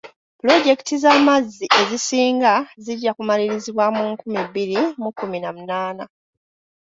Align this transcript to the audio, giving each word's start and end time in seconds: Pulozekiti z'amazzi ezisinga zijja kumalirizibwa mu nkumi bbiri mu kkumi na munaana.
Pulozekiti 0.39 0.95
z'amazzi 1.03 1.65
ezisinga 1.81 2.53
zijja 2.83 3.11
kumalirizibwa 3.17 3.85
mu 3.95 4.03
nkumi 4.11 4.39
bbiri 4.47 4.77
mu 5.01 5.09
kkumi 5.11 5.37
na 5.41 5.49
munaana. 5.55 6.03